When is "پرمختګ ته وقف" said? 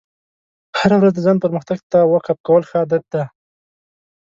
1.43-2.37